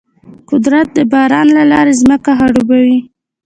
قدرت 0.49 0.87
د 0.97 0.99
باران 1.11 1.47
له 1.57 1.63
لارې 1.71 1.93
ځمکه 2.01 2.31
خړوبوي. 2.39 2.99